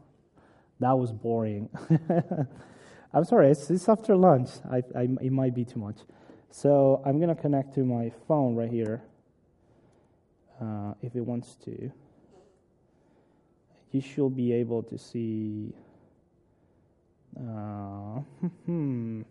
[0.79, 1.69] that was boring.
[3.13, 4.49] I'm sorry, it's, it's after lunch.
[4.71, 5.97] I, I, it might be too much.
[6.49, 9.01] So I'm gonna connect to my phone right here,
[10.61, 11.91] uh, if it wants to
[13.91, 15.73] you should be able to see.
[17.37, 18.19] Uh,
[18.65, 19.21] hmm.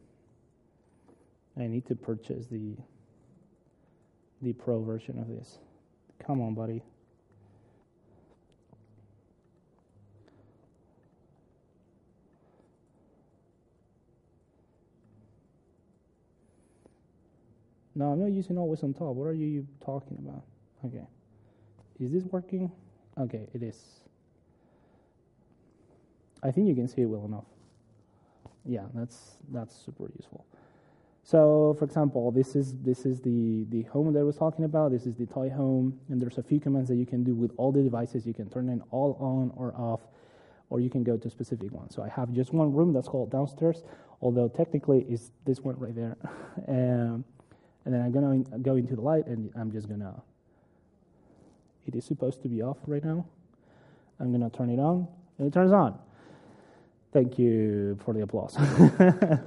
[1.59, 2.77] I need to purchase the
[4.42, 5.59] the pro version of this.
[6.25, 6.83] Come on, buddy.
[17.94, 19.14] No, I'm not using always on top.
[19.14, 20.44] What are you talking about?
[20.87, 21.07] Okay.
[21.99, 22.73] Is this working?
[23.18, 23.77] Okay, it is.
[26.42, 27.44] I think you can see it well enough.
[28.64, 30.44] Yeah, that's that's super useful.
[31.22, 34.91] So, for example, this is this is the the home that I was talking about.
[34.91, 37.53] This is the toy home, and there's a few commands that you can do with
[37.57, 38.26] all the devices.
[38.26, 40.01] You can turn it all on or off,
[40.70, 41.95] or you can go to specific ones.
[41.95, 43.82] So I have just one room that's called downstairs,
[44.20, 46.16] although technically is this one right there.
[46.68, 47.24] um,
[47.84, 50.22] and then I'm gonna go into the light, and I'm just gonna.
[51.86, 53.26] It is supposed to be off right now.
[54.18, 55.07] I'm gonna turn it on,
[55.38, 55.99] and it turns on.
[57.13, 58.57] Thank you for the applause.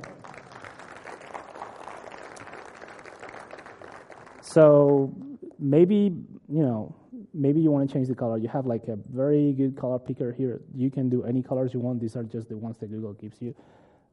[4.42, 5.14] so
[5.60, 6.14] maybe,
[6.50, 6.96] you know,
[7.34, 8.38] maybe you want to change the color.
[8.38, 10.62] You have like a very good color picker here.
[10.76, 12.00] You can do any colors you want.
[12.02, 13.56] These are just the ones that Google gives you.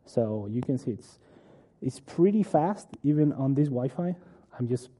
[0.07, 1.19] So you can see it's
[1.83, 4.15] it's pretty fast even on this Wi-Fi.
[4.59, 4.91] I'm just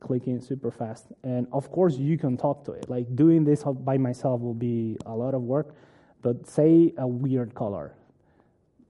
[0.00, 1.06] clicking super fast.
[1.22, 2.88] And of course you can talk to it.
[2.88, 5.74] Like doing this by myself will be a lot of work,
[6.22, 7.94] but say a weird color.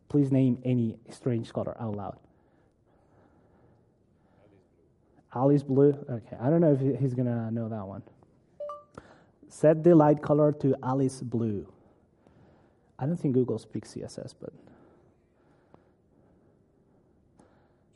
[0.08, 2.18] Please name any strange color out loud.
[5.34, 5.96] Alice blue.
[6.08, 8.02] Okay, I don't know if he's gonna know that one.
[9.48, 11.66] Set the light color to Alice blue.
[12.98, 14.52] I don't think Google speaks CSS, but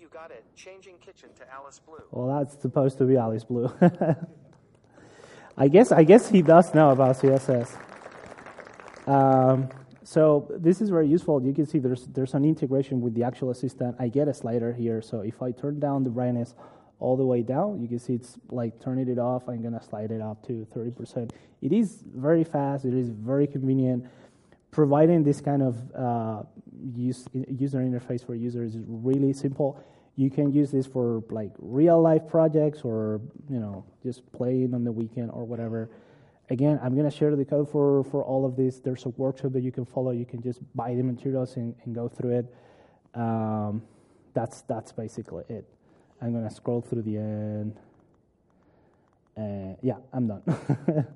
[0.00, 0.44] you got it.
[0.54, 2.02] Changing kitchen to Alice blue.
[2.10, 3.72] Well, that's supposed to be Alice blue.
[5.56, 7.76] I guess I guess he does know about CSS.
[9.06, 9.68] Um,
[10.02, 11.42] so this is very useful.
[11.42, 13.96] You can see there's there's an integration with the actual assistant.
[13.98, 16.54] I get a slider here, so if I turn down the brightness
[17.04, 17.80] all the way down.
[17.80, 19.48] You can see it's like turning it off.
[19.48, 21.30] I'm gonna slide it up to 30%.
[21.60, 22.84] It is very fast.
[22.84, 24.06] It is very convenient.
[24.70, 26.42] Providing this kind of uh,
[26.96, 29.78] use, user interface for users is really simple.
[30.16, 34.84] You can use this for like real life projects or you know just playing on
[34.84, 35.90] the weekend or whatever.
[36.50, 38.80] Again, I'm gonna share the code for for all of this.
[38.80, 40.10] There's a workshop that you can follow.
[40.10, 42.54] You can just buy the materials and, and go through it.
[43.14, 43.82] Um,
[44.34, 45.66] that's that's basically it.
[46.20, 47.76] I'm going to scroll through the end.
[49.36, 50.42] Uh, yeah, I'm done.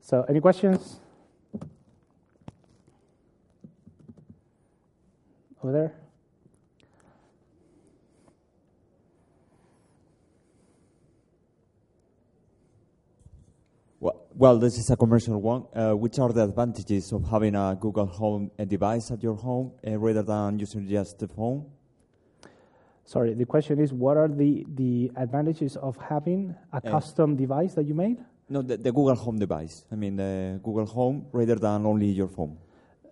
[0.00, 1.00] so, any questions?
[5.62, 6.01] Over there?
[14.34, 15.66] Well, this is a commercial one.
[15.74, 19.98] Uh, which are the advantages of having a Google Home device at your home uh,
[19.98, 21.66] rather than using just the phone?
[23.04, 27.74] Sorry, the question is what are the, the advantages of having a uh, custom device
[27.74, 28.24] that you made?
[28.48, 29.84] No, the, the, Google Home device.
[29.92, 32.56] I mean, the Google Home rather than only your phone.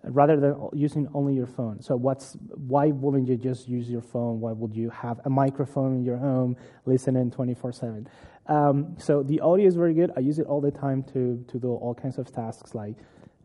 [0.03, 1.81] Rather than using only your phone.
[1.83, 4.39] So, what's why wouldn't you just use your phone?
[4.39, 8.07] Why would you have a microphone in your home, listening 24 7?
[8.47, 10.11] Um, so, the audio is very good.
[10.17, 12.95] I use it all the time to, to do all kinds of tasks like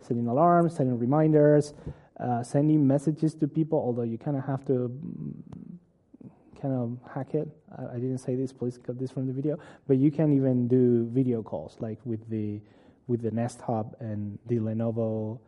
[0.01, 1.75] setting alarms, setting reminders,
[2.21, 4.91] uh, sending messages to people, although you kind of have to
[6.61, 7.49] kind of hack it.
[7.77, 9.59] I, I, didn't say this, please cut this from the video.
[9.87, 12.61] But you can even do video calls, like with the
[13.07, 15.39] with the Nest Hub and the Lenovo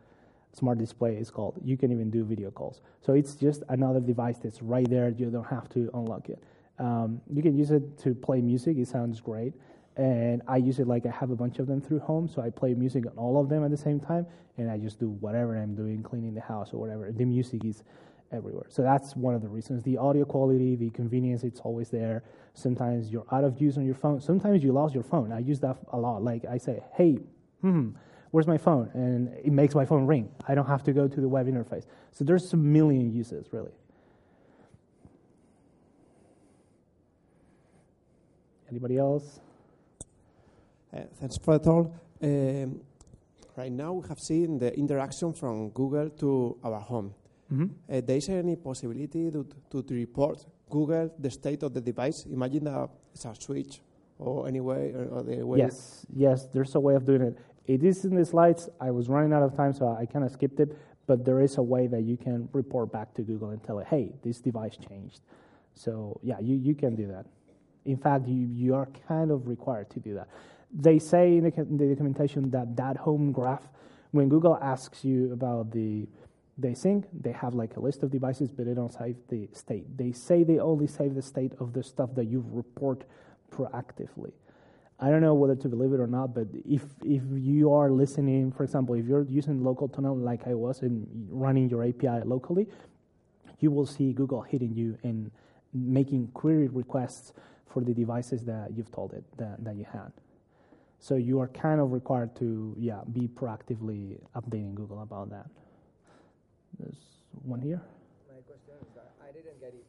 [0.53, 1.59] Smart Display is called.
[1.63, 2.81] You can even do video calls.
[3.01, 5.09] So it's just another device that's right there.
[5.09, 6.41] You don't have to unlock it.
[6.79, 8.77] Um, you can use it to play music.
[8.77, 9.53] It sounds great.
[9.97, 12.49] And I use it like I have a bunch of them through home, so I
[12.49, 14.25] play music on all of them at the same time,
[14.57, 17.11] and I just do whatever I'm doing, cleaning the house or whatever.
[17.11, 17.83] The music is
[18.31, 18.67] everywhere.
[18.69, 19.83] So that's one of the reasons.
[19.83, 22.23] The audio quality, the convenience, it's always there.
[22.53, 24.21] Sometimes you're out of use on your phone.
[24.21, 25.31] Sometimes you lost your phone.
[25.33, 26.23] I use that a lot.
[26.23, 27.19] Like I say, hey,
[27.61, 27.89] hmm,
[28.31, 28.89] where's my phone?
[28.93, 30.29] And it makes my phone ring.
[30.47, 31.85] I don't have to go to the web interface.
[32.11, 33.71] So there's a million uses, really.
[38.69, 39.39] Anybody else?
[40.93, 41.91] Uh, thanks for the talk.
[42.21, 42.81] Um,
[43.55, 47.13] right now, we have seen the interaction from Google to our home.
[47.51, 47.65] Mm-hmm.
[47.91, 52.25] Uh, there is any possibility to, to, to, report Google the state of the device?
[52.25, 53.81] Imagine that it's a switch
[54.19, 55.57] or any way or, the way.
[55.57, 57.37] Yes, yes, there's a way of doing it.
[57.65, 58.69] It is in the slides.
[58.79, 60.77] I was running out of time, so I kind of skipped it.
[61.07, 63.87] But there is a way that you can report back to Google and tell it,
[63.87, 65.21] hey, this device changed.
[65.73, 67.25] So yeah, you, you can do that.
[67.85, 70.27] In fact, you, you are kind of required to do that.
[70.71, 73.67] They say in the, in the documentation that that home graph,
[74.11, 76.07] when Google asks you about the
[76.57, 79.97] they sync, they have like a list of devices, but they don't save the state.
[79.97, 83.05] They say they only save the state of the stuff that you report
[83.49, 84.33] proactively.
[84.99, 88.51] I don't know whether to believe it or not, but if if you are listening,
[88.51, 92.67] for example, if you're using local tunnel like I was and running your API locally,
[93.59, 95.31] you will see Google hitting you and
[95.73, 97.31] making query requests
[97.69, 100.11] for the devices that you've told it that, that you had.
[100.99, 105.47] So you are kind of required to yeah be proactively updating Google about that.
[106.77, 106.99] There's
[107.47, 107.79] one here.
[108.27, 109.87] My question is that I didn't get it.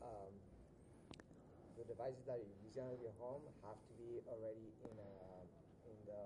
[0.00, 0.32] Um,
[1.76, 5.12] the devices that you use at your home have to be already in a,
[5.92, 6.22] in the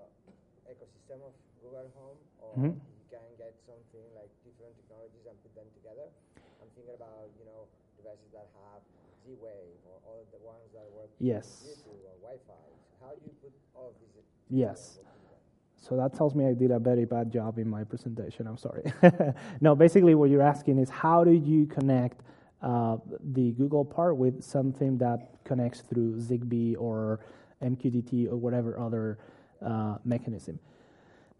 [0.71, 2.79] ecosystem of Google Home, or mm-hmm.
[2.79, 6.07] you can get something like different technologies and put them together.
[6.63, 7.67] I'm thinking about you know
[7.99, 8.87] devices that have
[9.25, 11.63] Z-Wave or all the ones that work yes.
[11.65, 12.53] YouTube or Wi-Fi.
[13.01, 14.23] How do you put all of these?
[14.49, 14.99] Yes.
[15.77, 18.47] So that tells me I did a very bad job in my presentation.
[18.47, 18.83] I'm sorry.
[19.61, 22.21] no, basically, what you're asking is how do you connect
[22.61, 22.97] uh,
[23.33, 27.19] the Google part with something that connects through Zigbee or
[27.61, 29.19] MQTT or whatever other
[29.61, 30.59] uh, mechanism.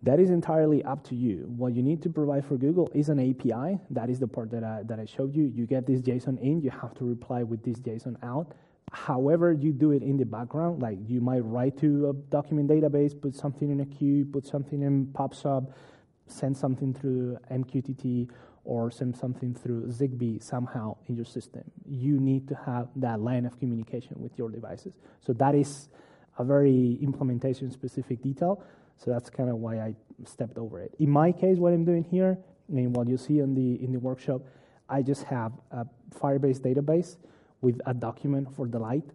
[0.04, 1.46] That is entirely up to you.
[1.56, 3.80] What you need to provide for Google is an API.
[3.90, 5.46] That is the part that I, that I showed you.
[5.56, 8.54] You get this JSON in, you have to reply with this JSON out.
[8.92, 13.20] However, you do it in the background, like you might write to a document database,
[13.20, 15.74] put something in a queue, put something in PubSub,
[16.28, 18.30] send something through MQTT,
[18.66, 21.64] or send something through Zigbee somehow in your system.
[21.86, 24.94] You need to have that line of communication with your devices.
[25.22, 25.88] So that is
[26.38, 28.64] a very implementation specific detail
[28.98, 30.94] so that's kind of why I stepped over it.
[31.00, 32.38] In my case, what I'm doing here,
[32.70, 34.42] and what you see in the in the workshop,
[34.90, 37.18] I just have a Firebase database
[37.62, 39.10] with a document for the light.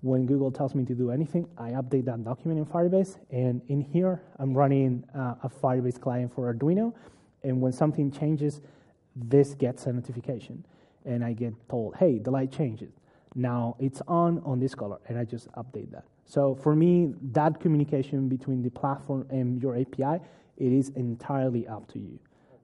[0.00, 3.80] When Google tells me to do anything, I update that document in Firebase, and in
[3.80, 6.92] here I'm running uh, a Firebase client for Arduino.
[7.42, 8.60] And when something changes,
[9.16, 10.64] this gets a notification,
[11.04, 12.92] and I get told, "Hey, the light changes.
[13.34, 16.04] Now it's on on this color," and I just update that.
[16.26, 20.22] So for me, that communication between the platform and your API,
[20.56, 22.18] it is entirely up to you.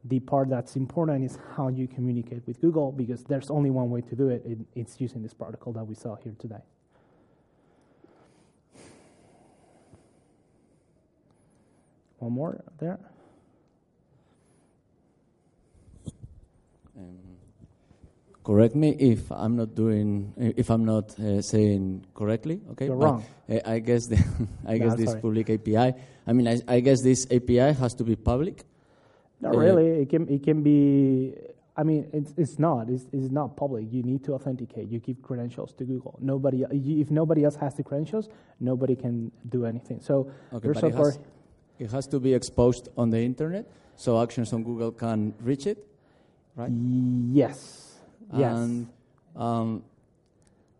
[0.05, 4.01] The part that's important is how you communicate with Google because there's only one way
[4.01, 4.47] to do it.
[4.75, 6.63] it's using this protocol that we saw here today.
[12.19, 12.99] One more there.
[18.43, 22.61] Correct me if I'm not doing if I'm not uh, saying correctly.
[22.73, 23.25] Okay, you're but, wrong.
[23.49, 24.19] Uh, I guess the,
[24.67, 25.21] I guess this sorry.
[25.21, 25.95] public API.
[26.27, 28.65] I mean, I, I, guess this API has to be public.
[29.41, 30.03] Not uh, really.
[30.03, 31.35] It can it can be.
[31.77, 32.89] I mean, it's it's not.
[32.91, 33.87] It's, it's not public.
[33.91, 34.89] You need to authenticate.
[34.89, 36.19] You give credentials to Google.
[36.21, 38.29] Nobody, if nobody else has the credentials,
[38.59, 40.01] nobody can do anything.
[40.01, 41.19] So okay, but it has,
[41.79, 45.87] it has to be exposed on the internet, so actions on Google can reach it,
[46.55, 46.71] right?
[46.71, 47.90] Yes.
[48.33, 48.57] Yes.
[48.57, 48.89] And
[49.37, 49.83] um,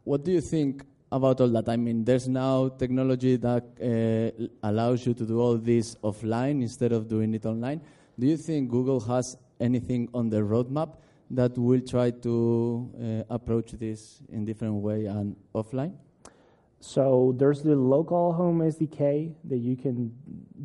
[0.05, 1.69] what do you think about all that?
[1.69, 6.93] I mean, there's now technology that uh, allows you to do all this offline instead
[6.93, 7.81] of doing it online.
[8.19, 10.97] Do you think Google has anything on the roadmap
[11.31, 15.95] that will try to uh, approach this in different way and offline?
[16.81, 20.13] So there's the local home SDK that you can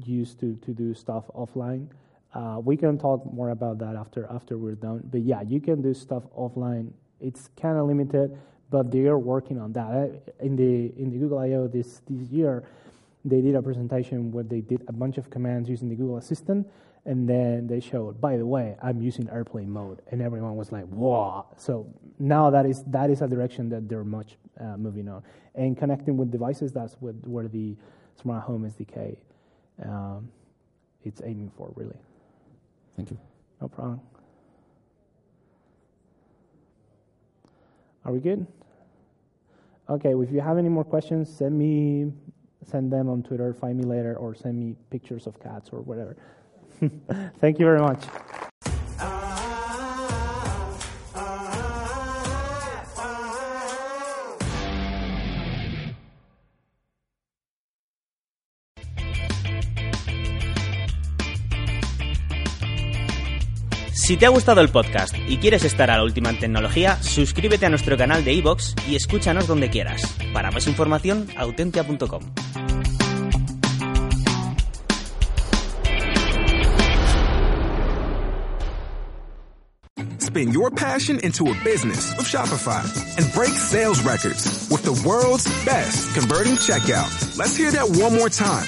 [0.05, 1.87] use to, to do stuff offline.
[2.35, 5.01] Uh, we can talk more about that after after we're done.
[5.09, 6.91] But yeah, you can do stuff offline.
[7.21, 8.37] It's kind of limited,
[8.69, 10.35] but they are working on that.
[10.41, 12.67] In the in the Google I/O this this year,
[13.23, 16.67] they did a presentation where they did a bunch of commands using the Google Assistant,
[17.05, 20.85] and then they showed, by the way, I'm using airplane mode, and everyone was like,
[20.89, 21.87] "Wow!" So
[22.19, 25.23] now that is that is a direction that they're much uh, moving on,
[25.55, 26.73] and connecting with devices.
[26.73, 27.77] That's what, where the
[28.19, 29.17] smart home SDK
[29.83, 30.29] um,
[31.03, 31.95] it's aiming for, really.
[32.95, 33.17] Thank you.
[33.61, 34.01] No problem.
[38.05, 38.45] Are we good?
[39.89, 42.11] Okay, if you have any more questions, send me
[42.65, 46.17] send them on Twitter, find me later, or send me pictures of cats or whatever.
[47.39, 48.03] Thank you very much.
[64.05, 67.65] Si te ha gustado el podcast y quieres estar a la última en tecnología, suscríbete
[67.65, 70.15] a nuestro canal de iVoox y escúchanos donde quieras.
[70.31, 72.21] Para más información, autentia.com.
[80.19, 82.83] Spin your passion into a business with Shopify
[83.17, 87.09] and break sales records with the world's best converting checkout.
[87.39, 88.67] Let's hear that one more time